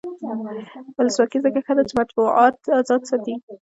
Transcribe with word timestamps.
ولسواکي 0.97 1.37
ځکه 1.45 1.59
ښه 1.65 1.73
ده 1.77 1.83
چې 1.89 1.93
مطبوعات 2.01 2.55
ازاد 2.79 3.01
ساتي. 3.09 3.35